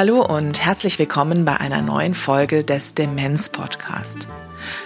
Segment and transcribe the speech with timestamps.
[0.00, 4.28] Hallo und herzlich willkommen bei einer neuen Folge des Demenz Podcast.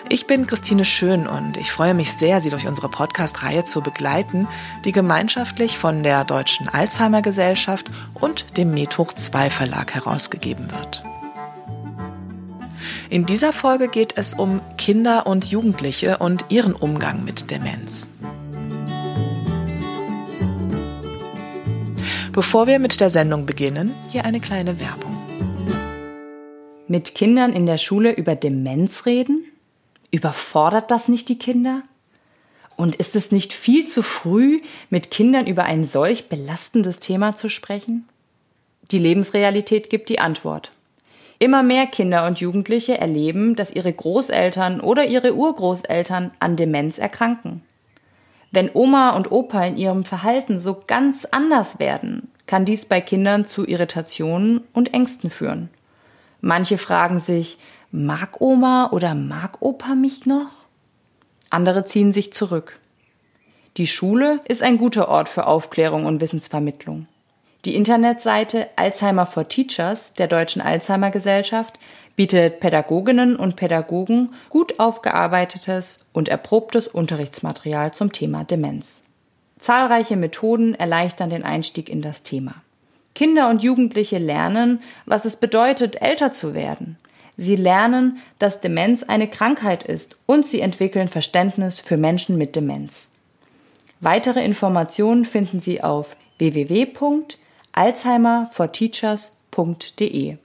[0.09, 4.49] Ich bin Christine Schön und ich freue mich sehr, Sie durch unsere Podcast-Reihe zu begleiten,
[4.85, 11.05] die gemeinschaftlich von der Deutschen Alzheimer Gesellschaft und dem Methoch 2 Verlag herausgegeben wird.
[13.15, 18.09] In dieser Folge geht es um Kinder und Jugendliche und ihren Umgang mit Demenz.
[22.33, 25.17] Bevor wir mit der Sendung beginnen, hier eine kleine Werbung.
[26.89, 29.45] Mit Kindern in der Schule über Demenz reden?
[30.11, 31.85] Überfordert das nicht die Kinder?
[32.77, 37.49] Und ist es nicht viel zu früh, mit Kindern über ein solch belastendes Thema zu
[37.49, 38.09] sprechen?
[38.91, 40.73] Die Lebensrealität gibt die Antwort.
[41.39, 47.63] Immer mehr Kinder und Jugendliche erleben, dass ihre Großeltern oder ihre Urgroßeltern an Demenz erkranken.
[48.51, 53.47] Wenn Oma und Opa in ihrem Verhalten so ganz anders werden, kann dies bei Kindern
[53.47, 55.71] zu Irritationen und Ängsten führen.
[56.41, 57.59] Manche fragen sich,
[57.91, 60.51] mag Oma oder mag Opa mich noch?
[61.51, 62.79] Andere ziehen sich zurück.
[63.77, 67.09] Die Schule ist ein guter Ort für Aufklärung und Wissensvermittlung.
[67.65, 71.79] Die Internetseite Alzheimer for Teachers der Deutschen Alzheimer Gesellschaft
[72.15, 79.01] bietet Pädagoginnen und Pädagogen gut aufgearbeitetes und erprobtes Unterrichtsmaterial zum Thema Demenz.
[79.59, 82.57] Zahlreiche Methoden erleichtern den Einstieg in das Thema.
[83.15, 86.99] Kinder und Jugendliche lernen, was es bedeutet, älter zu werden.
[87.39, 93.09] Sie lernen, dass Demenz eine Krankheit ist und sie entwickeln Verständnis für Menschen mit Demenz.
[94.01, 96.15] Weitere Informationen finden Sie auf
[97.75, 100.37] www.alzheimerforteachers.de.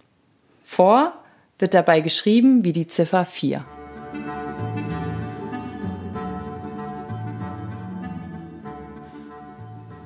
[0.64, 1.14] Vor
[1.58, 3.66] wird dabei geschrieben wie die Ziffer 4.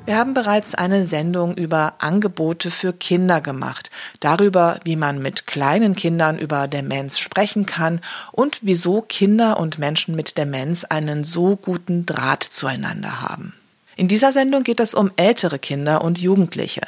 [0.05, 3.89] Wir haben bereits eine Sendung über Angebote für Kinder gemacht,
[4.19, 8.01] darüber, wie man mit kleinen Kindern über Demenz sprechen kann
[8.33, 13.53] und wieso Kinder und Menschen mit Demenz einen so guten Draht zueinander haben.
[13.95, 16.81] In dieser Sendung geht es um ältere Kinder und Jugendliche,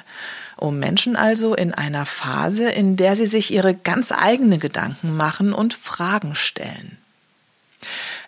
[0.58, 5.54] um Menschen also in einer Phase, in der sie sich ihre ganz eigene Gedanken machen
[5.54, 6.98] und Fragen stellen.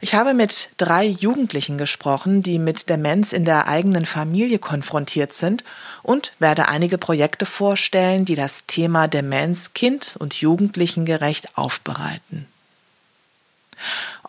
[0.01, 5.63] Ich habe mit drei Jugendlichen gesprochen, die mit Demenz in der eigenen Familie konfrontiert sind
[6.03, 12.45] und werde einige Projekte vorstellen, die das Thema Demenz kind- und jugendlichengerecht aufbereiten.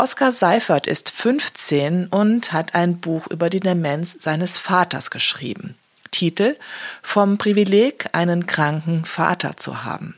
[0.00, 5.74] Oskar Seifert ist 15 und hat ein Buch über die Demenz seines Vaters geschrieben.
[6.12, 6.54] Titel
[7.02, 10.16] Vom Privileg, einen kranken Vater zu haben.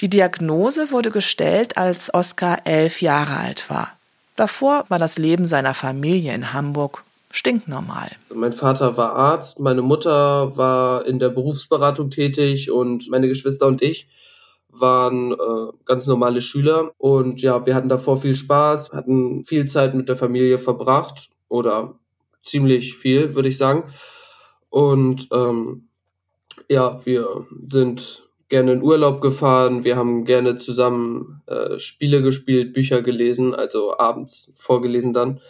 [0.00, 3.92] Die Diagnose wurde gestellt, als Oskar elf Jahre alt war.
[4.34, 8.10] Davor war das Leben seiner Familie in Hamburg stinknormal.
[8.34, 13.80] Mein Vater war Arzt, meine Mutter war in der Berufsberatung tätig und meine Geschwister und
[13.80, 14.08] ich
[14.80, 19.94] waren äh, ganz normale Schüler und ja, wir hatten davor viel Spaß, hatten viel Zeit
[19.94, 21.98] mit der Familie verbracht oder
[22.42, 23.84] ziemlich viel, würde ich sagen.
[24.70, 25.88] Und ähm,
[26.68, 33.02] ja, wir sind gerne in Urlaub gefahren, wir haben gerne zusammen äh, Spiele gespielt, Bücher
[33.02, 35.40] gelesen, also abends vorgelesen dann.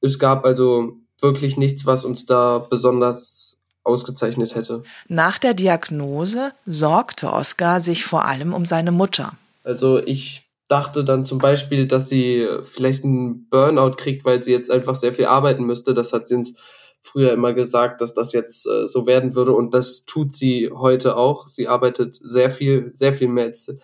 [0.00, 3.51] Es gab also wirklich nichts, was uns da besonders
[3.84, 4.82] ausgezeichnet hätte.
[5.08, 9.32] Nach der Diagnose sorgte Oskar sich vor allem um seine Mutter.
[9.64, 14.70] Also ich dachte dann zum Beispiel, dass sie vielleicht einen Burnout kriegt, weil sie jetzt
[14.70, 15.94] einfach sehr viel arbeiten müsste.
[15.94, 16.54] Das hat sie uns
[17.02, 21.16] früher immer gesagt, dass das jetzt äh, so werden würde und das tut sie heute
[21.16, 21.48] auch.
[21.48, 23.74] Sie arbeitet sehr viel, sehr viel mehr als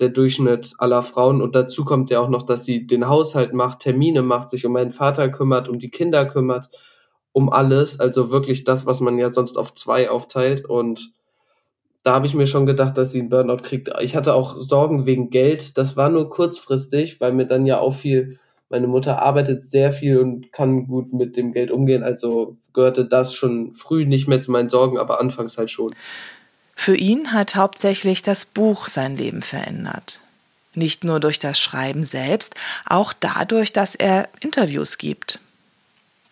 [0.00, 3.80] der Durchschnitt aller Frauen und dazu kommt ja auch noch, dass sie den Haushalt macht,
[3.80, 6.68] Termine macht, sich um meinen Vater kümmert, um die Kinder kümmert,
[7.34, 11.12] um alles, also wirklich das, was man ja sonst auf zwei aufteilt und
[12.02, 13.90] da habe ich mir schon gedacht, dass sie einen Burnout kriegt.
[14.00, 15.78] Ich hatte auch Sorgen wegen Geld.
[15.78, 18.38] Das war nur kurzfristig, weil mir dann ja auch viel
[18.74, 23.32] meine Mutter arbeitet sehr viel und kann gut mit dem Geld umgehen, also gehörte das
[23.32, 25.94] schon früh nicht mehr zu meinen Sorgen, aber anfangs halt schon.
[26.74, 30.20] Für ihn hat hauptsächlich das Buch sein Leben verändert.
[30.74, 35.38] Nicht nur durch das Schreiben selbst, auch dadurch, dass er Interviews gibt.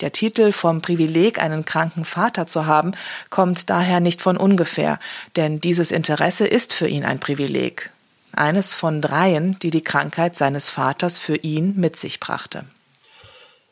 [0.02, 2.93] Der Titel vom Privileg, einen kranken Vater zu haben,
[3.31, 4.99] kommt daher nicht von ungefähr,
[5.37, 7.90] denn dieses Interesse ist für ihn ein Privileg
[8.34, 12.64] eines von dreien, die die Krankheit seines Vaters für ihn mit sich brachte.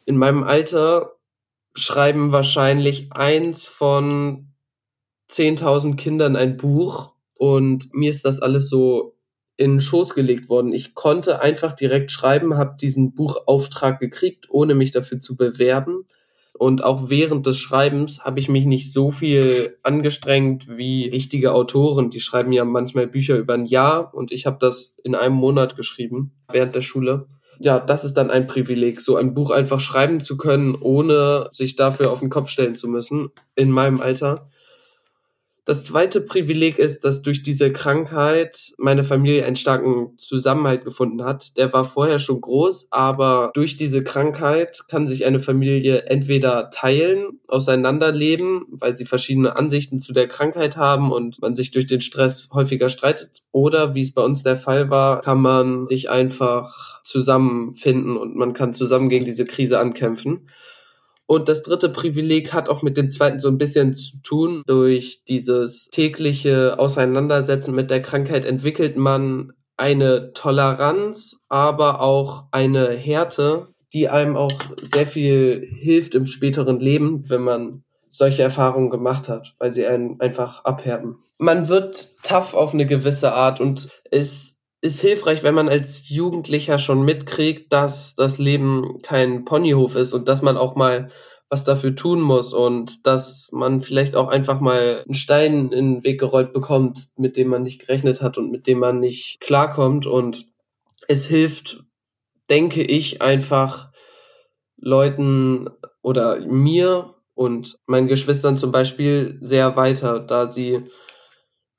[0.05, 1.13] In meinem Alter
[1.75, 4.53] schreiben wahrscheinlich eins von
[5.31, 9.17] 10.000 Kindern ein Buch und mir ist das alles so
[9.57, 10.73] in den Schoß gelegt worden.
[10.73, 16.07] Ich konnte einfach direkt schreiben, habe diesen Buchauftrag gekriegt, ohne mich dafür zu bewerben.
[16.61, 22.11] Und auch während des Schreibens habe ich mich nicht so viel angestrengt wie richtige Autoren.
[22.11, 25.75] Die schreiben ja manchmal Bücher über ein Jahr und ich habe das in einem Monat
[25.75, 27.29] geschrieben während der Schule.
[27.61, 31.77] Ja, das ist dann ein Privileg, so ein Buch einfach schreiben zu können, ohne sich
[31.77, 34.47] dafür auf den Kopf stellen zu müssen in meinem Alter.
[35.71, 41.57] Das zweite Privileg ist, dass durch diese Krankheit meine Familie einen starken Zusammenhalt gefunden hat.
[41.57, 47.39] Der war vorher schon groß, aber durch diese Krankheit kann sich eine Familie entweder teilen,
[47.47, 52.49] auseinanderleben, weil sie verschiedene Ansichten zu der Krankheit haben und man sich durch den Stress
[52.53, 58.17] häufiger streitet, oder wie es bei uns der Fall war, kann man sich einfach zusammenfinden
[58.17, 60.49] und man kann zusammen gegen diese Krise ankämpfen.
[61.31, 64.65] Und das dritte Privileg hat auch mit dem zweiten so ein bisschen zu tun.
[64.67, 73.69] Durch dieses tägliche Auseinandersetzen mit der Krankheit entwickelt man eine Toleranz, aber auch eine Härte,
[73.93, 74.51] die einem auch
[74.83, 80.21] sehr viel hilft im späteren Leben, wenn man solche Erfahrungen gemacht hat, weil sie einen
[80.21, 81.19] einfach abhärten.
[81.39, 86.79] Man wird tough auf eine gewisse Art und es ist hilfreich, wenn man als Jugendlicher
[86.79, 91.11] schon mitkriegt, dass das Leben kein Ponyhof ist und dass man auch mal
[91.51, 96.05] was dafür tun muss und dass man vielleicht auch einfach mal einen Stein in den
[96.05, 100.07] Weg gerollt bekommt, mit dem man nicht gerechnet hat und mit dem man nicht klarkommt.
[100.07, 100.47] Und
[101.09, 101.83] es hilft,
[102.49, 103.91] denke ich, einfach
[104.77, 105.69] Leuten
[106.03, 110.85] oder mir und meinen Geschwistern zum Beispiel sehr weiter, da sie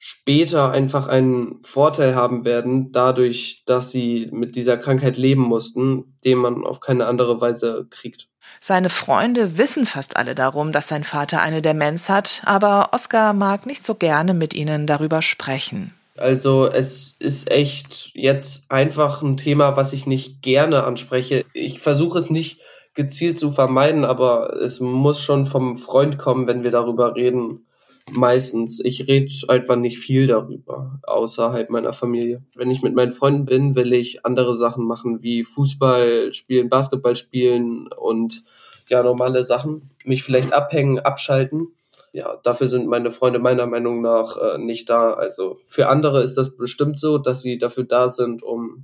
[0.04, 6.40] später einfach einen Vorteil haben werden, dadurch, dass sie mit dieser Krankheit leben mussten, den
[6.40, 8.28] man auf keine andere Weise kriegt.
[8.60, 13.68] Seine Freunde wissen fast alle darum, dass sein Vater eine Demenz hat, aber Oskar mag
[13.68, 15.94] nicht so gerne mit ihnen darüber sprechen.
[16.18, 21.46] Also es ist echt jetzt einfach ein Thema, was ich nicht gerne anspreche.
[21.54, 22.60] Ich versuche es nicht
[22.96, 27.68] gezielt zu vermeiden, aber es muss schon vom Freund kommen, wenn wir darüber reden
[28.14, 28.80] meistens.
[28.84, 32.44] Ich rede einfach nicht viel darüber, außerhalb meiner Familie.
[32.56, 37.16] Wenn ich mit meinen Freunden bin, will ich andere Sachen machen, wie Fußball spielen, Basketball
[37.16, 38.44] spielen und
[38.90, 39.90] ja, normale Sachen.
[40.06, 41.70] Mich vielleicht abhängen, abschalten.
[42.14, 45.14] Ja, dafür sind meine Freunde meiner Meinung nach äh, nicht da.
[45.14, 48.84] Also für andere ist das bestimmt so, dass sie dafür da sind, um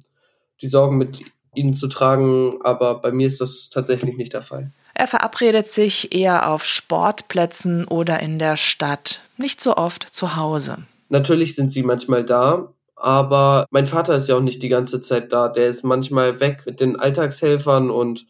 [0.61, 1.21] die Sorgen mit
[1.57, 4.71] ihnen zu tragen, aber bei mir ist das tatsächlich nicht der Fall.
[4.99, 10.79] Er verabredet sich eher auf Sportplätzen oder in der Stadt, nicht so oft zu Hause.
[11.09, 15.31] Natürlich sind sie manchmal da, aber mein Vater ist ja auch nicht die ganze Zeit
[15.31, 15.49] da.
[15.49, 18.25] Der ist manchmal weg mit den Alltagshelfern und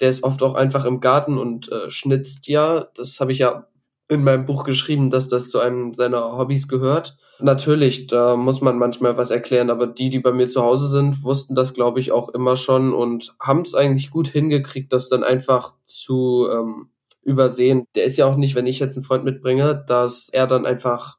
[0.00, 2.88] der ist oft auch einfach im Garten und äh, schnitzt ja.
[2.94, 3.66] Das habe ich ja
[4.08, 7.18] in meinem Buch geschrieben, dass das zu einem seiner Hobbys gehört.
[7.38, 11.22] Natürlich, da muss man manchmal was erklären, aber die, die bei mir zu Hause sind,
[11.22, 15.22] wussten das, glaube ich, auch immer schon und haben es eigentlich gut hingekriegt, das dann
[15.22, 16.88] einfach zu ähm,
[17.22, 17.86] übersehen.
[17.94, 21.18] Der ist ja auch nicht, wenn ich jetzt einen Freund mitbringe, dass er dann einfach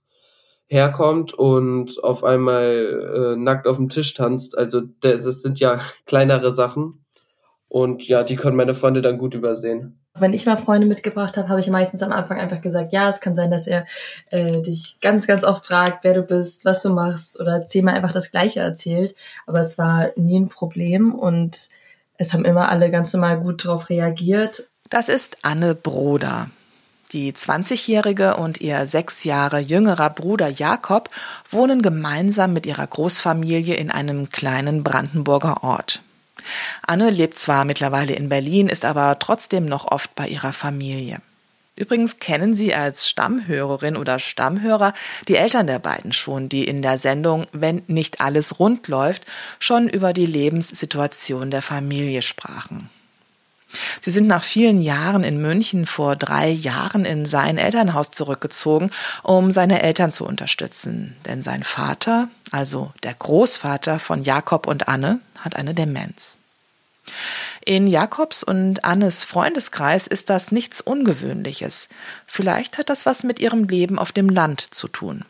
[0.68, 4.58] herkommt und auf einmal äh, nackt auf dem Tisch tanzt.
[4.58, 7.06] Also das sind ja kleinere Sachen.
[7.70, 10.00] Und ja, die können meine Freunde dann gut übersehen.
[10.20, 13.22] Wenn ich mal Freunde mitgebracht habe, habe ich meistens am Anfang einfach gesagt, ja, es
[13.22, 13.86] kann sein, dass er
[14.30, 18.12] äh, dich ganz, ganz oft fragt, wer du bist, was du machst oder zehnmal einfach
[18.12, 19.16] das Gleiche erzählt.
[19.46, 21.70] Aber es war nie ein Problem und
[22.18, 24.68] es haben immer alle ganz normal gut darauf reagiert.
[24.90, 26.50] Das ist Anne Broder.
[27.14, 31.10] Die 20-jährige und ihr sechs Jahre jüngerer Bruder Jakob
[31.50, 36.02] wohnen gemeinsam mit ihrer Großfamilie in einem kleinen Brandenburger Ort.
[36.86, 41.22] Anne lebt zwar mittlerweile in Berlin, ist aber trotzdem noch oft bei ihrer Familie.
[41.78, 44.94] Übrigens kennen Sie als Stammhörerin oder Stammhörer
[45.28, 49.28] die Eltern der beiden schon, die in der Sendung Wenn nicht alles rund läuft,
[49.60, 52.90] schon über die Lebenssituation der Familie sprachen.
[54.02, 58.90] Sie sind nach vielen Jahren in München vor drei Jahren in sein Elternhaus zurückgezogen,
[59.24, 61.16] um seine Eltern zu unterstützen.
[61.26, 66.38] Denn sein Vater, also der Großvater von Jakob und Anne, hat eine Demenz.
[67.66, 71.90] In Jakobs und Annes Freundeskreis ist das nichts Ungewöhnliches.
[72.26, 75.26] Vielleicht hat das was mit ihrem Leben auf dem Land zu tun.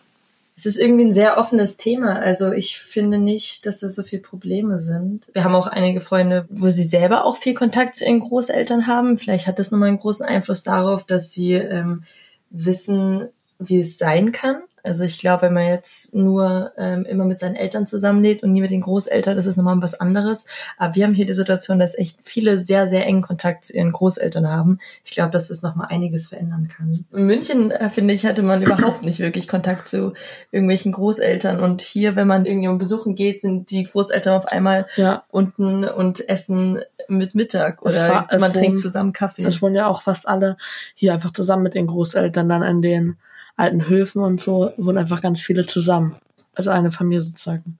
[0.55, 2.15] Es ist irgendwie ein sehr offenes Thema.
[2.15, 5.29] Also ich finde nicht, dass da so viele Probleme sind.
[5.33, 9.19] Wir haben auch einige Freunde, wo sie selber auch viel Kontakt zu ihren Großeltern haben.
[9.19, 12.03] Vielleicht hat das nochmal einen großen Einfluss darauf, dass sie ähm,
[12.49, 14.63] wissen, wie es sein kann.
[14.87, 18.61] Also ich glaube, wenn man jetzt nur ähm, immer mit seinen Eltern zusammenlebt und nie
[18.61, 20.45] mit den Großeltern, das ist nochmal was anderes.
[20.77, 23.91] Aber wir haben hier die Situation, dass echt viele sehr, sehr engen Kontakt zu ihren
[23.91, 24.79] Großeltern haben.
[25.03, 27.05] Ich glaube, dass das nochmal einiges verändern kann.
[27.11, 30.13] In München, äh, finde ich, hatte man überhaupt nicht wirklich Kontakt zu
[30.51, 31.59] irgendwelchen Großeltern.
[31.59, 35.23] Und hier, wenn man irgendjemanden besuchen geht, sind die Großeltern auf einmal ja.
[35.31, 36.79] unten und essen
[37.09, 39.43] mit Mittag oder war, man trinkt wohnen, zusammen Kaffee.
[39.43, 40.57] Es wohnen ja auch fast alle
[40.93, 43.17] hier einfach zusammen mit den Großeltern dann an den
[43.57, 46.15] alten Höfen und so wohnen einfach ganz viele zusammen.
[46.55, 47.77] Also eine Familie sozusagen.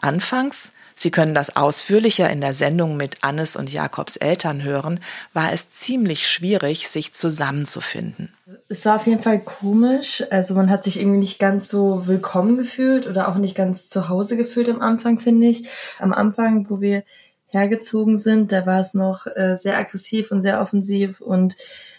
[0.00, 4.98] Anfangs, Sie können das ausführlicher in der Sendung mit Annes und Jakobs Eltern hören,
[5.34, 8.32] war es ziemlich schwierig, sich zusammenzufinden.
[8.70, 10.24] Es war auf jeden Fall komisch.
[10.30, 14.08] Also man hat sich irgendwie nicht ganz so willkommen gefühlt oder auch nicht ganz zu
[14.08, 15.68] Hause gefühlt am Anfang, finde ich.
[15.98, 17.04] Am Anfang, wo wir
[17.52, 21.56] hergezogen sind, da war es noch äh, sehr aggressiv und sehr offensiv und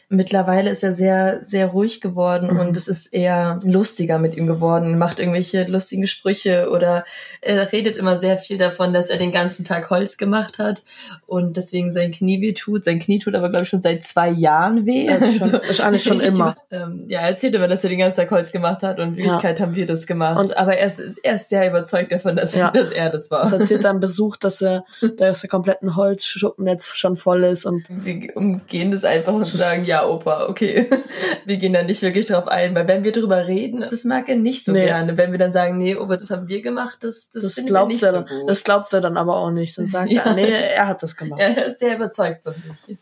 [0.10, 2.60] Mittlerweile ist er sehr, sehr ruhig geworden mhm.
[2.60, 7.04] und es ist eher lustiger mit ihm geworden, macht irgendwelche lustigen Sprüche oder
[7.42, 10.84] er redet immer sehr viel davon, dass er den ganzen Tag Holz gemacht hat
[11.26, 12.86] und deswegen sein Knie weh tut.
[12.86, 15.08] Sein Knie tut aber, glaube ich, schon seit zwei Jahren weh.
[15.10, 16.56] Schon, also, ist eigentlich schon immer.
[16.72, 19.18] ähm, ja, er erzählt immer, dass er den ganzen Tag Holz gemacht hat und in
[19.18, 19.66] Wirklichkeit ja.
[19.66, 20.40] haben wir das gemacht.
[20.40, 22.68] Und, aber er ist, er ist sehr überzeugt davon, dass, ja.
[22.68, 23.44] er, dass er das war.
[23.52, 24.86] Er erzählt dann Besuch, dass er,
[25.18, 29.84] dass der kompletten Holzschuppen jetzt schon voll ist und wir umgehen das einfach und sagen,
[29.84, 30.88] ja, Opa, okay.
[31.46, 34.36] Wir gehen da nicht wirklich drauf ein, weil wenn wir drüber reden, das mag er
[34.36, 34.86] nicht so nee.
[34.86, 35.18] gerne.
[35.18, 37.94] Wenn wir dann sagen, nee, Opa, das haben wir gemacht, das, das, das glaubt er
[37.94, 38.50] nicht er so gut.
[38.50, 39.77] Das glaubt er dann aber auch nicht.
[39.77, 40.24] Dann sagt ja.
[40.24, 41.39] er, nee, er hat das gemacht.
[41.39, 42.98] Ja, er ist sehr überzeugt von sich.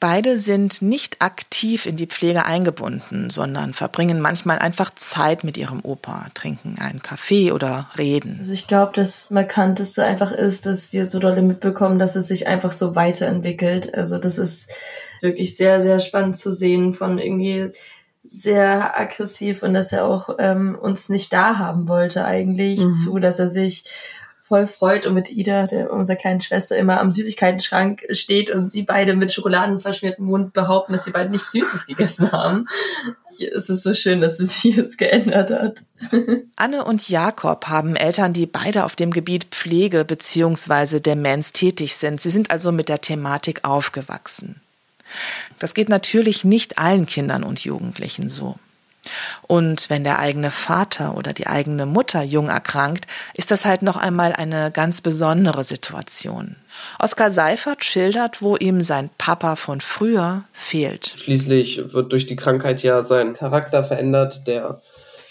[0.00, 5.80] Beide sind nicht aktiv in die Pflege eingebunden, sondern verbringen manchmal einfach Zeit mit ihrem
[5.84, 8.38] Opa, trinken einen Kaffee oder reden.
[8.40, 12.46] Also ich glaube, das Markanteste einfach ist, dass wir so dolle mitbekommen, dass es sich
[12.46, 13.94] einfach so weiterentwickelt.
[13.94, 14.72] Also das ist
[15.20, 17.70] wirklich sehr, sehr spannend zu sehen von irgendwie
[18.24, 22.92] sehr aggressiv und dass er auch ähm, uns nicht da haben wollte eigentlich mhm.
[22.94, 23.84] zu, dass er sich
[24.50, 28.82] voll freut und mit Ida, der, unserer kleinen Schwester, immer am Süßigkeitenschrank steht und sie
[28.82, 32.66] beide mit schokoladenverschmiertem Mund behaupten, dass sie beide nichts Süßes gegessen haben.
[33.38, 35.82] Es ist so schön, dass es sich jetzt geändert hat.
[36.56, 40.98] Anne und Jakob haben Eltern, die beide auf dem Gebiet Pflege bzw.
[40.98, 42.20] Demenz tätig sind.
[42.20, 44.60] Sie sind also mit der Thematik aufgewachsen.
[45.60, 48.58] Das geht natürlich nicht allen Kindern und Jugendlichen so.
[49.42, 53.96] Und wenn der eigene Vater oder die eigene Mutter jung erkrankt, ist das halt noch
[53.96, 56.56] einmal eine ganz besondere Situation.
[56.98, 61.14] Oskar Seifert schildert, wo ihm sein Papa von früher fehlt.
[61.16, 64.82] Schließlich wird durch die Krankheit ja sein Charakter verändert, der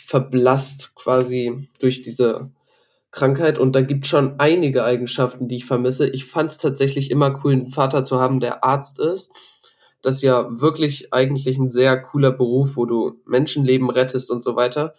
[0.06, 2.50] verblasst quasi durch diese
[3.12, 6.08] Krankheit und da gibt schon einige Eigenschaften, die ich vermisse.
[6.10, 9.32] Ich fand es tatsächlich immer cool, einen Vater zu haben, der Arzt ist
[10.02, 14.56] das ist ja wirklich eigentlich ein sehr cooler Beruf, wo du Menschenleben rettest und so
[14.56, 14.96] weiter.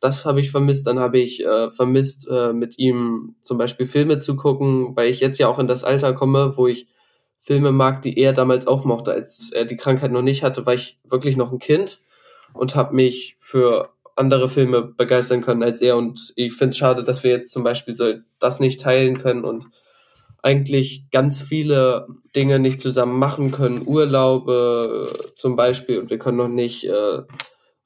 [0.00, 0.86] Das habe ich vermisst.
[0.86, 5.20] Dann habe ich äh, vermisst, äh, mit ihm zum Beispiel Filme zu gucken, weil ich
[5.20, 6.88] jetzt ja auch in das Alter komme, wo ich
[7.38, 9.12] Filme mag, die er damals auch mochte.
[9.12, 11.98] Als er die Krankheit noch nicht hatte, war ich wirklich noch ein Kind
[12.52, 15.96] und habe mich für andere Filme begeistern können als er.
[15.96, 19.44] Und ich finde es schade, dass wir jetzt zum Beispiel so das nicht teilen können
[19.44, 19.66] und
[20.42, 23.82] eigentlich ganz viele Dinge nicht zusammen machen können.
[23.86, 27.22] Urlaube äh, zum Beispiel und wir können noch nicht äh,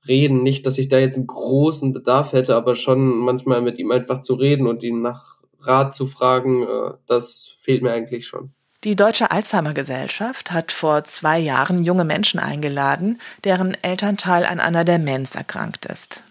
[0.08, 0.42] reden.
[0.42, 4.20] Nicht, dass ich da jetzt einen großen Bedarf hätte, aber schon manchmal mit ihm einfach
[4.20, 8.50] zu reden und ihn nach Rat zu fragen, äh, das fehlt mir eigentlich schon.
[8.84, 14.84] Die Deutsche Alzheimer Gesellschaft hat vor zwei Jahren junge Menschen eingeladen, deren Elternteil an einer
[14.84, 16.22] Demenz erkrankt ist.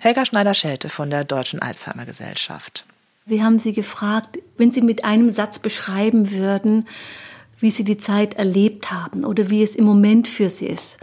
[0.00, 2.84] Helga Schneider-Schelte von der Deutschen Alzheimer Gesellschaft.
[3.28, 6.88] Wir haben sie gefragt, wenn sie mit einem Satz beschreiben würden,
[7.60, 10.98] wie sie die Zeit erlebt haben oder wie es im Moment für sie ist.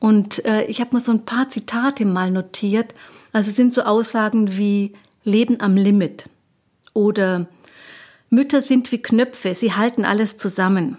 [0.00, 2.94] Und äh, ich habe mir so ein paar Zitate mal notiert.
[3.32, 4.92] Also sind so Aussagen wie
[5.22, 6.28] Leben am Limit
[6.94, 7.46] oder
[8.28, 10.98] Mütter sind wie Knöpfe, sie halten alles zusammen.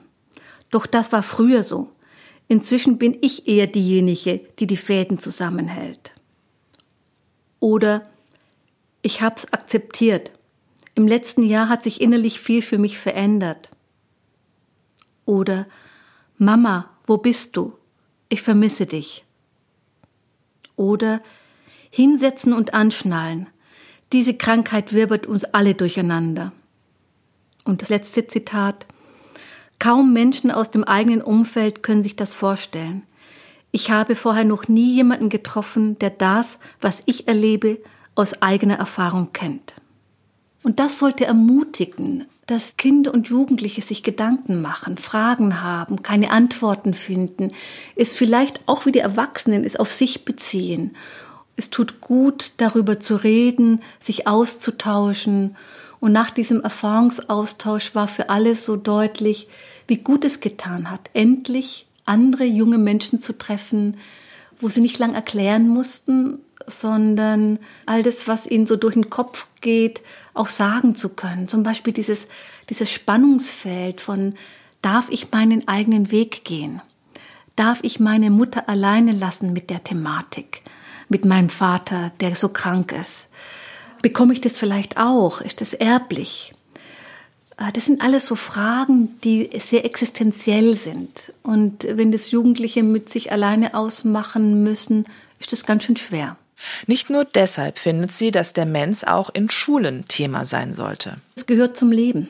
[0.72, 1.90] Doch das war früher so.
[2.48, 6.12] Inzwischen bin ich eher diejenige, die die Fäden zusammenhält.
[7.60, 8.04] Oder
[9.02, 10.32] ich hab's akzeptiert.
[10.96, 13.72] Im letzten Jahr hat sich innerlich viel für mich verändert.
[15.26, 15.66] Oder
[16.38, 17.74] Mama, wo bist du?
[18.30, 19.26] Ich vermisse dich.
[20.76, 21.22] Oder
[21.90, 23.48] hinsetzen und anschnallen.
[24.12, 26.52] Diese Krankheit wirbelt uns alle durcheinander.
[27.64, 28.86] Und das letzte Zitat.
[29.80, 33.04] Kaum Menschen aus dem eigenen Umfeld können sich das vorstellen.
[33.72, 37.80] Ich habe vorher noch nie jemanden getroffen, der das, was ich erlebe,
[38.14, 39.74] aus eigener Erfahrung kennt.
[40.64, 46.94] Und das sollte ermutigen, dass Kinder und Jugendliche sich Gedanken machen, Fragen haben, keine Antworten
[46.94, 47.52] finden,
[47.96, 50.96] es vielleicht auch wie die Erwachsenen es auf sich beziehen
[51.56, 55.56] Es tut gut, darüber zu reden, sich auszutauschen.
[56.00, 59.48] Und nach diesem Erfahrungsaustausch war für alle so deutlich,
[59.88, 63.98] wie gut es getan hat, endlich andere junge Menschen zu treffen,
[64.60, 69.48] wo sie nicht lang erklären mussten, sondern all das, was ihnen so durch den Kopf
[69.62, 70.02] geht,
[70.34, 71.48] auch sagen zu können.
[71.48, 72.28] Zum Beispiel dieses,
[72.70, 74.36] dieses Spannungsfeld von,
[74.82, 76.82] darf ich meinen eigenen Weg gehen?
[77.56, 80.64] Darf ich meine Mutter alleine lassen mit der Thematik?
[81.10, 83.30] Mit meinem Vater, der so krank ist?
[84.02, 85.42] Bekomme ich das vielleicht auch?
[85.42, 86.54] Ist das erblich?
[87.56, 91.34] Ah, das sind alles so Fragen, die sehr existenziell sind.
[91.44, 95.06] Und wenn das Jugendliche mit sich alleine ausmachen müssen,
[95.40, 96.36] ist das ganz schön schwer.
[96.88, 101.18] Nicht nur deshalb findet sie, dass Demenz auch in Schulen Thema sein sollte.
[101.36, 102.28] Es gehört zum Leben.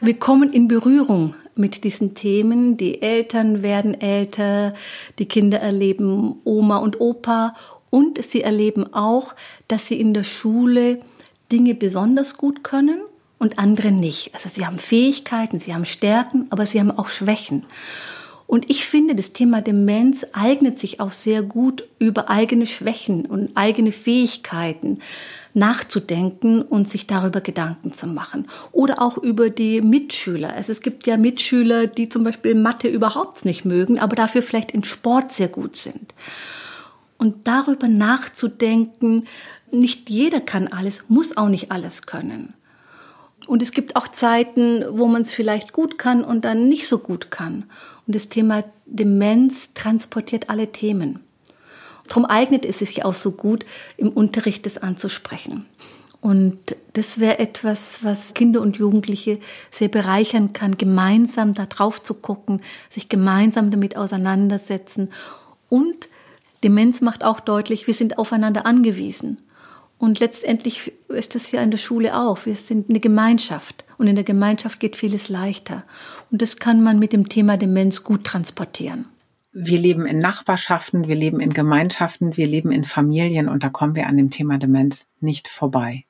[0.00, 2.76] Wir kommen in Berührung mit diesen Themen.
[2.76, 4.74] Die Eltern werden älter,
[5.18, 7.54] die Kinder erleben Oma und Opa
[7.90, 9.34] und sie erleben auch,
[9.68, 11.00] dass sie in der Schule
[11.52, 13.02] Dinge besonders gut können
[13.38, 14.34] und andere nicht.
[14.34, 17.64] Also sie haben Fähigkeiten, sie haben Stärken, aber sie haben auch Schwächen.
[18.46, 23.56] Und ich finde, das Thema Demenz eignet sich auch sehr gut, über eigene Schwächen und
[23.56, 25.00] eigene Fähigkeiten
[25.54, 28.46] nachzudenken und sich darüber Gedanken zu machen.
[28.72, 30.52] Oder auch über die Mitschüler.
[30.52, 34.72] Also es gibt ja Mitschüler, die zum Beispiel Mathe überhaupt nicht mögen, aber dafür vielleicht
[34.72, 36.12] in Sport sehr gut sind.
[37.16, 39.26] Und darüber nachzudenken,
[39.70, 42.54] nicht jeder kann alles, muss auch nicht alles können.
[43.46, 46.98] Und es gibt auch Zeiten, wo man es vielleicht gut kann und dann nicht so
[46.98, 47.64] gut kann.
[48.06, 51.20] Und das Thema Demenz transportiert alle Themen.
[52.08, 53.64] Darum eignet es sich auch so gut,
[53.96, 55.66] im Unterricht das anzusprechen.
[56.20, 62.14] Und das wäre etwas, was Kinder und Jugendliche sehr bereichern kann, gemeinsam da drauf zu
[62.14, 65.10] gucken, sich gemeinsam damit auseinandersetzen.
[65.68, 66.08] Und
[66.62, 69.36] Demenz macht auch deutlich, wir sind aufeinander angewiesen.
[69.98, 72.46] Und letztendlich ist das ja in der Schule auch.
[72.46, 75.84] Wir sind eine Gemeinschaft und in der Gemeinschaft geht vieles leichter.
[76.30, 79.06] Und das kann man mit dem Thema Demenz gut transportieren.
[79.52, 83.94] Wir leben in Nachbarschaften, wir leben in Gemeinschaften, wir leben in Familien und da kommen
[83.94, 86.04] wir an dem Thema Demenz nicht vorbei.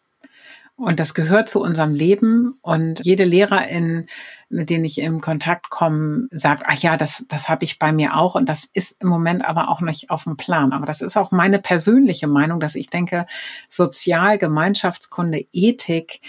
[0.77, 2.59] Und das gehört zu unserem Leben.
[2.61, 4.07] Und jede Lehrerin,
[4.49, 8.17] mit denen ich in Kontakt komme, sagt, ach ja, das, das habe ich bei mir
[8.17, 8.35] auch.
[8.35, 10.73] Und das ist im Moment aber auch nicht auf dem Plan.
[10.73, 13.27] Aber das ist auch meine persönliche Meinung, dass ich denke,
[13.69, 16.21] Sozial, Gemeinschaftskunde, Ethik,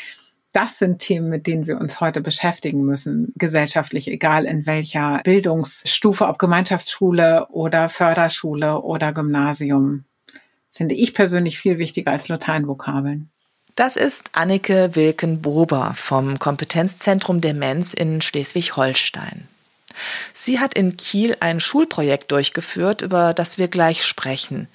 [0.52, 6.28] das sind Themen, mit denen wir uns heute beschäftigen müssen, gesellschaftlich, egal in welcher Bildungsstufe,
[6.28, 10.06] ob Gemeinschaftsschule oder Förderschule oder Gymnasium.
[10.72, 13.32] Finde ich persönlich viel wichtiger als Lateinvokabeln.
[13.76, 19.50] Das ist Annike Wilken-Bober vom Kompetenzzentrum Demenz in Schleswig-Holstein.
[20.34, 24.70] Sie hat in Kiel ein Schulprojekt durchgeführt, über das wir gleich sprechen.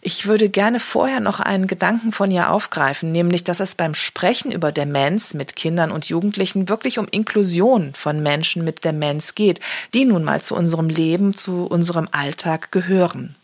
[0.00, 4.50] Ich würde gerne vorher noch einen Gedanken von ihr aufgreifen, nämlich, dass es beim Sprechen
[4.50, 9.60] über Demenz mit Kindern und Jugendlichen wirklich um Inklusion von Menschen mit Demenz geht,
[9.92, 13.36] die nun mal zu unserem Leben, zu unserem Alltag gehören.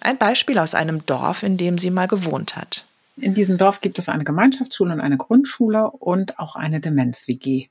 [0.00, 2.86] Ein Beispiel aus einem Dorf, in dem sie mal gewohnt hat.
[3.16, 7.68] In diesem Dorf gibt es eine Gemeinschaftsschule und eine Grundschule und auch eine Demenz-WG.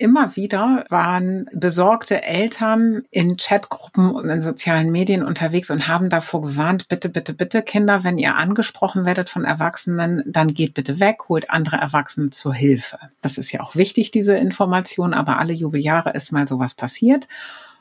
[0.00, 6.42] Immer wieder waren besorgte Eltern in Chatgruppen und in sozialen Medien unterwegs und haben davor
[6.42, 11.28] gewarnt, bitte, bitte, bitte, Kinder, wenn ihr angesprochen werdet von Erwachsenen, dann geht bitte weg,
[11.28, 13.00] holt andere Erwachsene zur Hilfe.
[13.22, 17.26] Das ist ja auch wichtig, diese Information, aber alle Jubeljahre ist mal sowas passiert.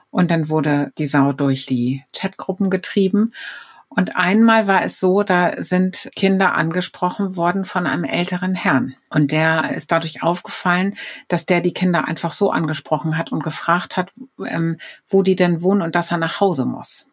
[0.10, 3.34] Und dann wurde die Sau durch die Chatgruppen getrieben.
[3.90, 8.96] Und einmal war es so, da sind Kinder angesprochen worden von einem älteren Herrn.
[9.10, 10.96] Und der ist dadurch aufgefallen,
[11.30, 14.12] dass der die Kinder einfach so angesprochen hat und gefragt hat,
[14.46, 17.08] ähm, wo die denn wohnen und dass er nach Hause muss.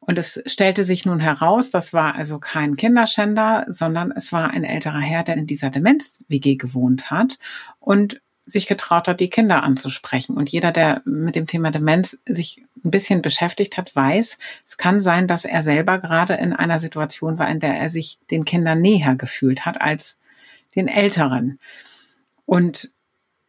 [0.00, 4.64] Und es stellte sich nun heraus, das war also kein Kinderschänder, sondern es war ein
[4.64, 7.38] älterer Herr, der in dieser Demenz-WG gewohnt hat.
[7.78, 10.36] Und sich getraut hat, die Kinder anzusprechen.
[10.36, 15.00] Und jeder, der mit dem Thema Demenz sich ein bisschen beschäftigt hat, weiß, es kann
[15.00, 18.80] sein, dass er selber gerade in einer Situation war, in der er sich den Kindern
[18.80, 20.18] näher gefühlt hat als
[20.74, 21.58] den Älteren.
[22.44, 22.90] Und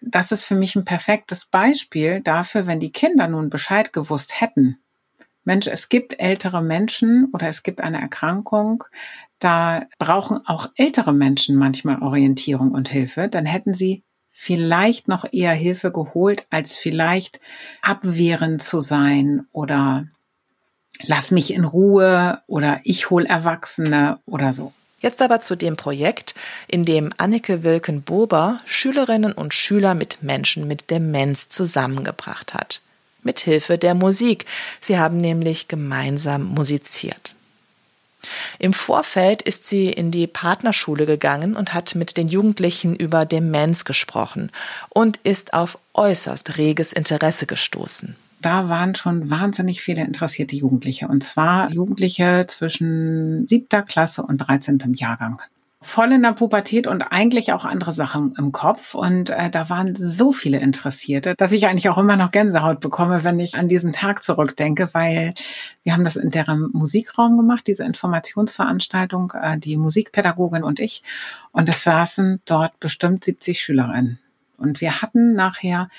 [0.02, 4.78] das ist für mich ein perfektes Beispiel dafür, wenn die Kinder nun Bescheid gewusst hätten.
[5.44, 8.84] Mensch, es gibt ältere Menschen oder es gibt eine Erkrankung,
[9.40, 15.54] da brauchen auch ältere Menschen manchmal Orientierung und Hilfe, dann hätten sie vielleicht noch eher
[15.54, 17.40] Hilfe geholt, als vielleicht
[17.82, 20.08] abwehrend zu sein oder
[21.04, 24.74] lass mich in Ruhe oder ich hol Erwachsene oder so.
[25.00, 26.36] Jetzt aber zu dem Projekt,
[26.68, 32.82] in dem Annike Wilken-Bober Schülerinnen und Schüler mit Menschen mit Demenz zusammengebracht hat.
[33.24, 34.46] Mit Hilfe der Musik.
[34.80, 37.36] Sie haben nämlich gemeinsam musiziert.
[38.60, 43.86] Im Vorfeld ist sie in die Partnerschule gegangen und hat mit den Jugendlichen über Demenz
[43.86, 44.52] gesprochen
[44.90, 51.08] und ist auf äußerst reges Interesse gestoßen da waren schon wahnsinnig viele interessierte Jugendliche.
[51.08, 54.80] Und zwar Jugendliche zwischen siebter Klasse und 13.
[54.96, 55.42] Jahrgang.
[55.84, 58.94] Voll in der Pubertät und eigentlich auch andere Sachen im Kopf.
[58.94, 63.24] Und äh, da waren so viele Interessierte, dass ich eigentlich auch immer noch Gänsehaut bekomme,
[63.24, 65.34] wenn ich an diesen Tag zurückdenke, weil
[65.84, 71.02] wir haben das in deren Musikraum gemacht, diese Informationsveranstaltung, äh, die Musikpädagogin und ich.
[71.52, 74.20] Und es saßen dort bestimmt 70 Schülerinnen.
[74.58, 75.90] Und wir hatten nachher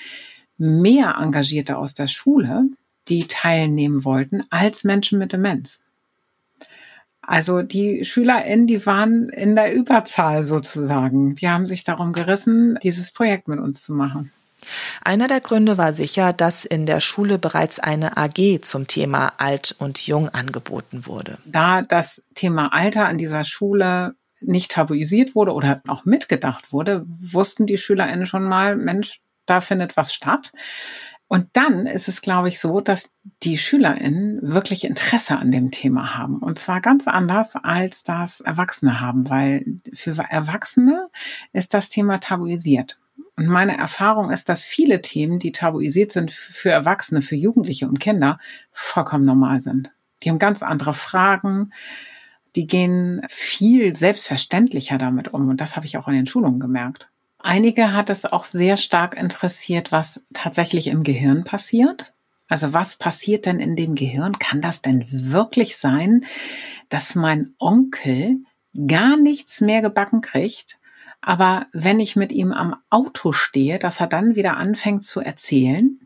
[0.57, 2.67] mehr Engagierte aus der Schule,
[3.09, 5.81] die teilnehmen wollten, als Menschen mit Demenz.
[7.25, 11.35] Also die SchülerInnen, die waren in der Überzahl sozusagen.
[11.35, 14.31] Die haben sich darum gerissen, dieses Projekt mit uns zu machen.
[15.03, 19.75] Einer der Gründe war sicher, dass in der Schule bereits eine AG zum Thema Alt
[19.77, 21.37] und Jung angeboten wurde.
[21.45, 27.65] Da das Thema Alter an dieser Schule nicht tabuisiert wurde oder auch mitgedacht wurde, wussten
[27.65, 30.51] die SchülerInnen schon mal, Mensch, da findet was statt.
[31.33, 33.09] Und dann ist es, glaube ich, so, dass
[33.41, 36.37] die SchülerInnen wirklich Interesse an dem Thema haben.
[36.37, 39.65] Und zwar ganz anders, als das Erwachsene haben, weil
[39.95, 41.09] für Erwachsene
[41.51, 42.99] ist das Thema tabuisiert.
[43.35, 47.99] Und meine Erfahrung ist, dass viele Themen, die tabuisiert sind für Erwachsene, für Jugendliche und
[47.99, 48.37] Kinder,
[48.71, 49.89] vollkommen normal sind.
[50.21, 51.73] Die haben ganz andere Fragen.
[52.55, 55.49] Die gehen viel selbstverständlicher damit um.
[55.49, 57.09] Und das habe ich auch in den Schulungen gemerkt.
[57.45, 62.13] Einige hat es auch sehr stark interessiert, was tatsächlich im Gehirn passiert.
[62.47, 64.39] Also was passiert denn in dem Gehirn?
[64.39, 66.25] Kann das denn wirklich sein,
[66.87, 68.37] dass mein Onkel
[68.87, 70.79] gar nichts mehr gebacken kriegt,
[71.19, 75.99] aber wenn ich mit ihm am Auto stehe, dass er dann wieder anfängt zu erzählen,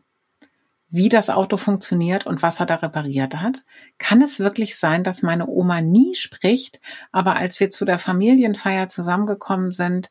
[0.90, 3.62] wie das Auto funktioniert und was er da repariert hat?
[3.98, 6.80] Kann es wirklich sein, dass meine Oma nie spricht,
[7.12, 10.10] aber als wir zu der Familienfeier zusammengekommen sind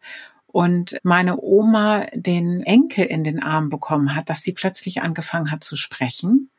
[0.57, 5.63] und meine Oma den Enkel in den Arm bekommen hat, dass sie plötzlich angefangen hat
[5.63, 6.49] zu sprechen.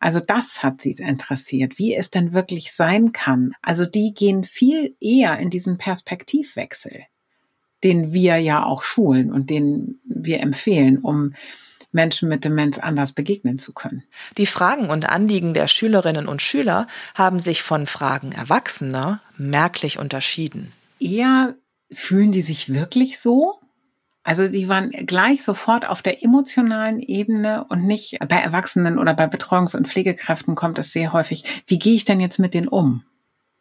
[0.00, 3.52] Also das hat sie interessiert, wie es denn wirklich sein kann.
[3.62, 7.04] Also die gehen viel eher in diesen Perspektivwechsel,
[7.84, 11.34] den wir ja auch schulen und den wir empfehlen, um
[11.92, 14.02] Menschen mit Demenz anders begegnen zu können.
[14.36, 20.72] Die Fragen und Anliegen der Schülerinnen und Schüler haben sich von Fragen Erwachsener merklich unterschieden.
[20.98, 21.54] Eher
[21.90, 23.58] fühlen die sich wirklich so?
[24.22, 29.26] Also die waren gleich sofort auf der emotionalen Ebene und nicht bei Erwachsenen oder bei
[29.26, 31.44] Betreuungs- und Pflegekräften kommt es sehr häufig.
[31.66, 33.04] Wie gehe ich denn jetzt mit denen um?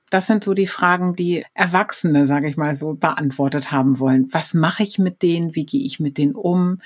[0.10, 4.28] Das sind so die Fragen, die Erwachsene, sage ich mal so, beantwortet haben wollen.
[4.32, 5.54] Was mache ich mit denen?
[5.56, 6.80] Wie gehe ich mit denen um?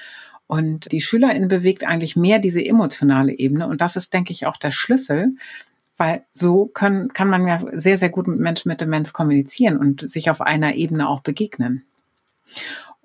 [0.47, 3.67] Und die Schülerin bewegt eigentlich mehr diese emotionale Ebene.
[3.67, 5.35] Und das ist, denke ich, auch der Schlüssel,
[5.97, 10.09] weil so können, kann man ja sehr, sehr gut mit Menschen mit Demenz kommunizieren und
[10.09, 11.83] sich auf einer Ebene auch begegnen.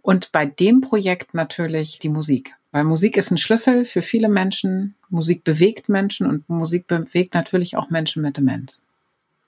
[0.03, 2.55] Und bei dem Projekt natürlich die Musik.
[2.71, 4.95] Weil Musik ist ein Schlüssel für viele Menschen.
[5.11, 8.83] Musik bewegt Menschen und Musik bewegt natürlich auch Menschen mit Demenz.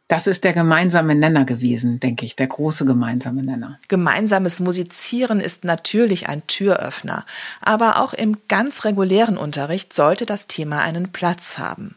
[0.06, 3.78] Das ist der gemeinsame Nenner gewesen, denke ich, der große gemeinsame Nenner.
[3.88, 7.24] Gemeinsames Musizieren ist natürlich ein Türöffner,
[7.62, 11.96] aber auch im ganz regulären Unterricht sollte das Thema einen Platz haben.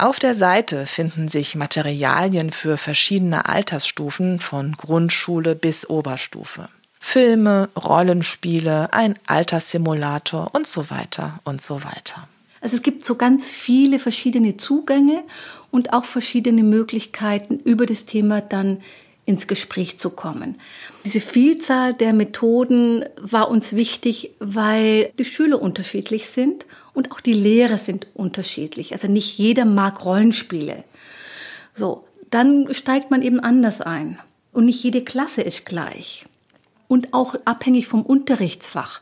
[0.00, 6.70] Auf der Seite finden sich Materialien für verschiedene Altersstufen von Grundschule bis Oberstufe.
[6.98, 12.26] Filme, Rollenspiele, ein Alterssimulator und so weiter und so weiter.
[12.62, 15.22] Also es gibt so ganz viele verschiedene Zugänge
[15.70, 18.78] und auch verschiedene Möglichkeiten, über das Thema dann
[19.26, 20.56] ins Gespräch zu kommen.
[21.04, 27.32] Diese Vielzahl der Methoden war uns wichtig, weil die Schüler unterschiedlich sind und auch die
[27.32, 28.92] Lehrer sind unterschiedlich.
[28.92, 30.84] Also nicht jeder mag Rollenspiele.
[31.74, 34.18] So, dann steigt man eben anders ein.
[34.52, 36.26] Und nicht jede Klasse ist gleich.
[36.88, 39.00] Und auch abhängig vom Unterrichtsfach.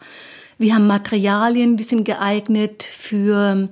[0.59, 3.69] Wir haben Materialien, die sind geeignet für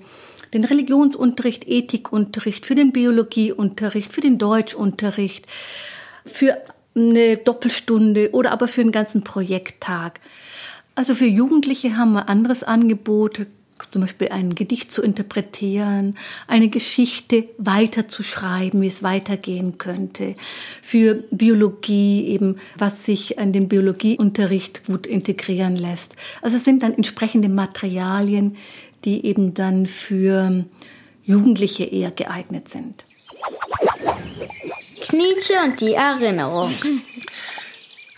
[0.55, 5.47] den Religionsunterricht, Ethikunterricht, für den Biologieunterricht, für den Deutschunterricht,
[6.25, 6.57] für
[6.95, 10.21] eine Doppelstunde oder aber für einen ganzen Projekttag.
[10.95, 13.47] Also für Jugendliche haben wir anderes Angebot,
[13.91, 20.35] zum Beispiel ein Gedicht zu interpretieren, eine Geschichte weiterzuschreiben, wie es weitergehen könnte.
[20.83, 26.17] Für Biologie eben, was sich an den Biologieunterricht gut integrieren lässt.
[26.43, 28.57] Also es sind dann entsprechende Materialien,
[29.05, 30.65] die eben dann für
[31.25, 33.05] Jugendliche eher geeignet sind.
[35.03, 36.73] Knietsche und die Erinnerung.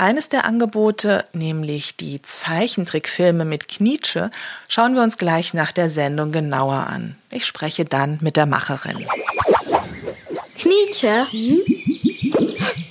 [0.01, 4.31] Eines der Angebote, nämlich die Zeichentrickfilme mit Knietsche,
[4.69, 7.17] schauen wir uns gleich nach der Sendung genauer an.
[7.33, 9.05] Ich spreche dann mit der Macherin.
[10.57, 11.27] Knietsche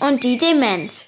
[0.01, 1.05] und die Demenz.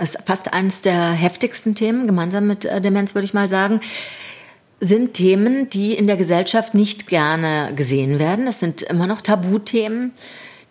[0.00, 3.80] ist fast eines der heftigsten Themen, gemeinsam mit äh, Demenz würde ich mal sagen,
[4.80, 8.46] sind Themen, die in der Gesellschaft nicht gerne gesehen werden.
[8.46, 10.12] Das sind immer noch Tabuthemen,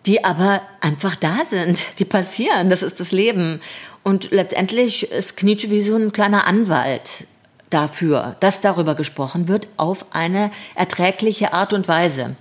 [0.06, 2.70] die aber einfach da sind, die passieren.
[2.70, 3.60] Das ist das Leben.
[4.02, 7.26] Und letztendlich ist Knietsche wie so ein kleiner Anwalt
[7.70, 12.36] dafür, dass darüber gesprochen wird auf eine erträgliche Art und Weise.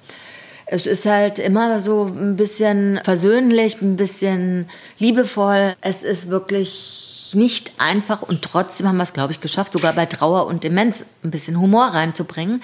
[0.74, 5.76] Es ist halt immer so ein bisschen versöhnlich, ein bisschen liebevoll.
[5.82, 10.08] Es ist wirklich nicht einfach und trotzdem haben wir es, glaube ich, geschafft, sogar bei
[10.08, 12.64] Trauer und Demenz ein bisschen Humor reinzubringen.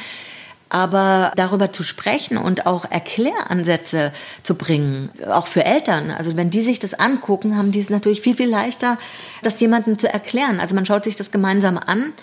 [0.69, 6.09] Aber darüber zu sprechen und auch Erkläransätze zu bringen, auch für Eltern.
[6.09, 8.97] Also wenn die sich das angucken, haben die es natürlich viel, viel leichter,
[9.43, 10.59] das jemandem zu erklären.
[10.59, 12.13] Also man schaut sich das gemeinsam an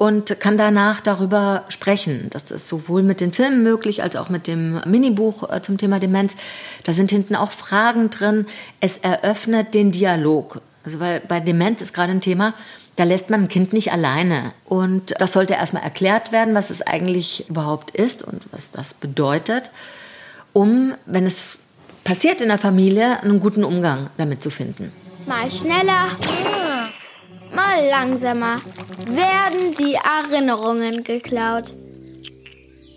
[0.00, 2.28] und kann danach darüber sprechen.
[2.30, 6.00] Das ist sowohl mit den Filmen möglich als auch mit dem Minibuch äh, zum Thema
[6.00, 6.36] Demenz.
[6.84, 8.46] Da sind hinten auch Fragen drin.
[8.80, 10.62] Es eröffnet den Dialog.
[10.86, 12.54] Also weil bei Demenz ist gerade ein Thema,
[12.96, 14.52] da lässt man ein Kind nicht alleine.
[14.64, 19.70] Und das sollte erstmal erklärt werden, was es eigentlich überhaupt ist und was das bedeutet,
[20.54, 21.58] um, wenn es
[22.04, 24.92] passiert in der Familie, einen guten Umgang damit zu finden.
[25.26, 26.16] Mal schneller
[27.54, 28.56] mal langsamer,
[29.06, 31.74] werden die Erinnerungen geklaut.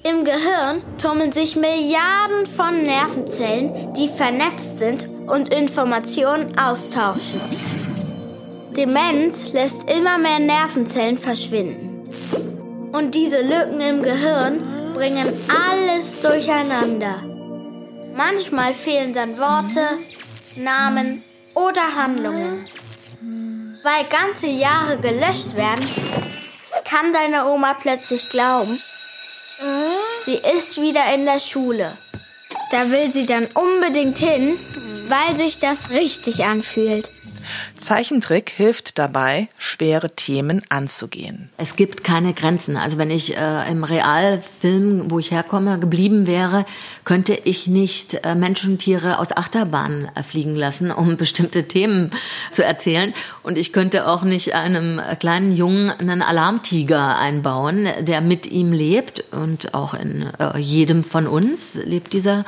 [0.04, 7.40] Im Gehirn tummeln sich Milliarden von Nervenzellen, die vernetzt sind und Informationen austauschen.
[8.76, 12.04] Demenz lässt immer mehr Nervenzellen verschwinden.
[12.92, 14.62] Und diese Lücken im Gehirn
[14.94, 17.24] bringen alles durcheinander.
[18.16, 20.00] Manchmal fehlen dann Worte,
[20.56, 21.24] Namen
[21.56, 22.66] oder Handlungen
[23.84, 25.88] weil ganze Jahre gelöscht werden,
[26.86, 28.80] kann deine Oma plötzlich glauben,
[30.26, 31.92] sie ist wieder in der Schule.
[32.72, 34.58] Da will sie dann unbedingt hin,
[35.08, 37.10] weil sich das richtig anfühlt.
[37.78, 41.50] Zeichentrick hilft dabei, schwere Themen anzugehen.
[41.58, 42.78] Es gibt keine Grenzen.
[42.78, 46.66] Also wenn ich äh, im Realfilm, wo ich herkomme, geblieben wäre,
[47.04, 48.78] könnte ich nicht äh, Menschen,
[49.18, 52.12] aus Achterbahnen äh, fliegen lassen, um bestimmte Themen
[52.52, 53.14] zu erzählen.
[53.44, 59.24] Und ich könnte auch nicht einem kleinen Jungen einen Alarmtiger einbauen, der mit ihm lebt.
[59.32, 62.46] Und auch in äh, jedem von uns lebt dieser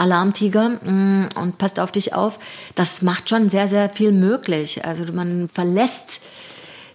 [0.00, 2.38] Alarmtiger mm, und passt auf dich auf.
[2.74, 4.84] Das macht schon sehr, sehr viel möglich.
[4.84, 6.20] Also man verlässt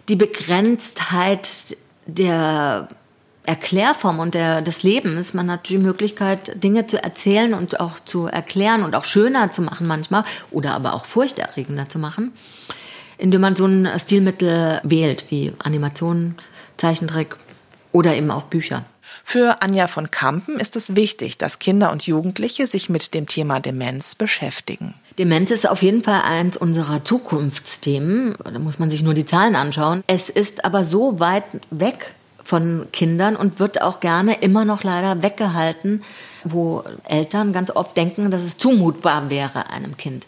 [0.09, 2.87] die Begrenztheit der
[3.45, 5.33] Erklärform und der, des Lebens.
[5.33, 9.61] Man hat die Möglichkeit, Dinge zu erzählen und auch zu erklären und auch schöner zu
[9.61, 12.33] machen manchmal oder aber auch furchterregender zu machen,
[13.17, 16.35] indem man so ein Stilmittel wählt, wie Animation,
[16.77, 17.35] Zeichentrick
[17.91, 18.83] oder eben auch Bücher.
[19.27, 23.59] Für Anja von Kampen ist es wichtig, dass Kinder und Jugendliche sich mit dem Thema
[23.59, 24.93] Demenz beschäftigen.
[25.17, 28.35] Demenz ist auf jeden Fall eins unserer Zukunftsthemen.
[28.43, 30.03] Da muss man sich nur die Zahlen anschauen.
[30.05, 35.23] Es ist aber so weit weg von Kindern und wird auch gerne immer noch leider
[35.23, 36.03] weggehalten,
[36.43, 40.27] wo Eltern ganz oft denken, dass es zumutbar wäre einem Kind.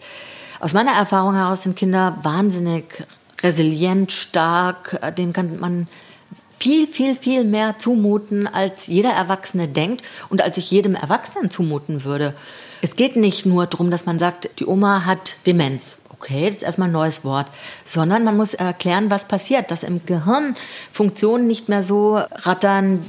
[0.60, 3.06] Aus meiner Erfahrung heraus sind Kinder wahnsinnig
[3.44, 5.88] resilient, stark, denen kann man
[6.60, 12.04] viel, viel, viel mehr zumuten, als jeder Erwachsene denkt und als ich jedem Erwachsenen zumuten
[12.04, 12.34] würde.
[12.82, 15.98] Es geht nicht nur darum, dass man sagt, die Oma hat Demenz.
[16.10, 17.48] Okay, das ist erstmal ein neues Wort.
[17.86, 20.56] Sondern man muss erklären, was passiert, dass im Gehirn
[20.92, 23.06] Funktionen nicht mehr so rattern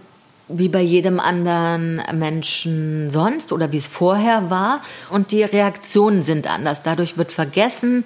[0.48, 4.80] wie bei jedem anderen Menschen sonst oder wie es vorher war.
[5.11, 6.82] Und die Reaktionen sind anders.
[6.82, 8.04] Dadurch wird vergessen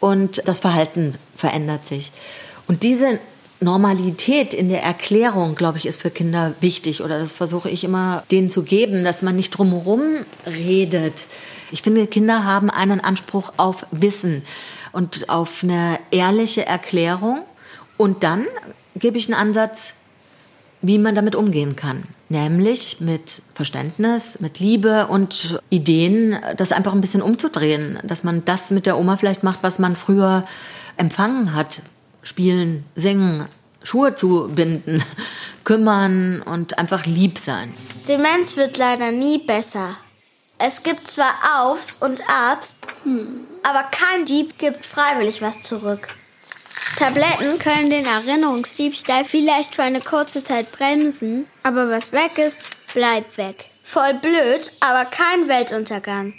[0.00, 2.12] und das Verhalten verändert sich.
[2.66, 3.20] Und diese
[3.60, 8.22] Normalität in der Erklärung, glaube ich, ist für Kinder wichtig oder das versuche ich immer
[8.30, 10.02] denen zu geben, dass man nicht drumherum
[10.46, 11.24] redet.
[11.70, 14.42] Ich finde, Kinder haben einen Anspruch auf Wissen
[14.92, 17.40] und auf eine ehrliche Erklärung
[17.96, 18.44] und dann
[18.94, 19.94] gebe ich einen Ansatz,
[20.82, 22.04] wie man damit umgehen kann.
[22.28, 28.70] Nämlich mit Verständnis, mit Liebe und Ideen, das einfach ein bisschen umzudrehen, dass man das
[28.70, 30.44] mit der Oma vielleicht macht, was man früher
[30.96, 31.82] empfangen hat,
[32.26, 33.46] spielen, singen,
[33.82, 35.02] Schuhe zu binden,
[35.64, 37.72] kümmern und einfach lieb sein.
[38.08, 39.96] Demenz wird leider nie besser.
[40.58, 42.76] Es gibt zwar Aufs und Abs,
[43.62, 46.08] aber kein Dieb gibt freiwillig was zurück.
[46.96, 52.60] Tabletten können den Erinnerungsdiebstahl vielleicht für eine kurze Zeit bremsen, aber was weg ist,
[52.94, 53.66] bleibt weg.
[53.82, 56.32] Voll blöd, aber kein Weltuntergang.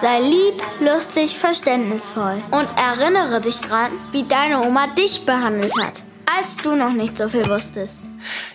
[0.00, 6.02] Sei lieb, lustig, verständnisvoll und erinnere dich dran, wie deine Oma dich behandelt hat,
[6.38, 8.02] als du noch nicht so viel wusstest.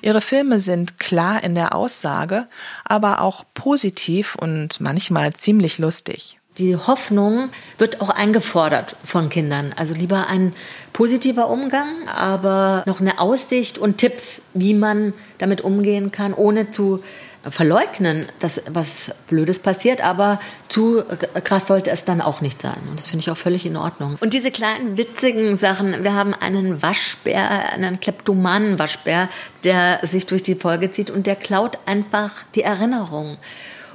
[0.01, 2.47] Ihre Filme sind klar in der Aussage,
[2.85, 6.37] aber auch positiv und manchmal ziemlich lustig.
[6.57, 9.73] Die Hoffnung wird auch eingefordert von Kindern.
[9.77, 10.53] Also lieber ein
[10.91, 17.01] positiver Umgang, aber noch eine Aussicht und Tipps, wie man damit umgehen kann, ohne zu
[17.49, 21.03] verleugnen, dass was Blödes passiert, aber zu
[21.43, 22.77] krass sollte es dann auch nicht sein.
[22.89, 24.17] Und das finde ich auch völlig in Ordnung.
[24.19, 29.27] Und diese kleinen witzigen Sachen, wir haben einen Waschbär, einen kleptomanen Waschbär,
[29.63, 33.37] der sich durch die Folge zieht und der klaut einfach die Erinnerung.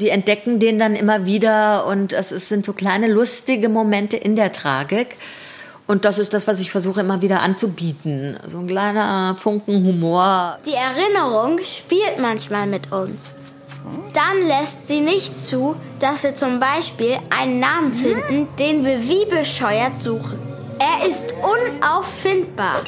[0.01, 4.53] Die entdecken den dann immer wieder und es sind so kleine lustige Momente in der
[4.53, 5.17] Tragik.
[5.87, 8.39] Und das ist das, was ich versuche immer wieder anzubieten.
[8.49, 10.59] So ein kleiner Funken Humor.
[10.67, 13.35] Die Erinnerung spielt manchmal mit uns.
[14.13, 19.25] Dann lässt sie nicht zu, dass wir zum Beispiel einen Namen finden, den wir wie
[19.27, 20.39] bescheuert suchen.
[20.79, 22.83] Er ist unauffindbar.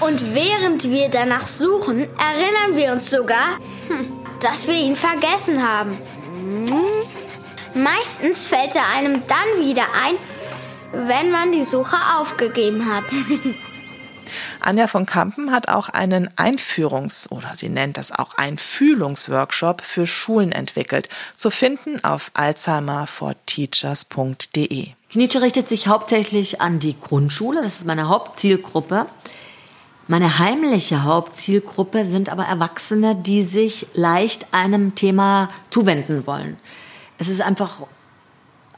[0.00, 5.98] Und während wir danach suchen, erinnern wir uns sogar, hm, dass wir ihn vergessen haben.
[7.74, 10.14] Meistens fällt er einem dann wieder ein,
[11.06, 13.04] wenn man die Suche aufgegeben hat.
[14.60, 20.52] Anja von Kampen hat auch einen Einführungs- oder sie nennt das auch Einfühlungsworkshop für Schulen
[20.52, 24.88] entwickelt, zu finden auf alzheimerforteachers.de.
[25.10, 29.06] Knietsche richtet sich hauptsächlich an die Grundschule, das ist meine Hauptzielgruppe.
[30.06, 36.58] Meine heimliche Hauptzielgruppe sind aber Erwachsene, die sich leicht einem Thema zuwenden wollen.
[37.16, 37.86] Es ist einfach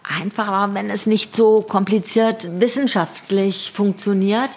[0.08, 4.50] einfacher, wenn es nicht so kompliziert wissenschaftlich funktioniert.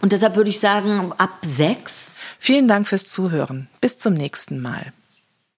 [0.00, 1.94] Und deshalb würde ich sagen, ab sechs.
[2.38, 3.68] Vielen Dank fürs Zuhören.
[3.80, 4.92] Bis zum nächsten Mal.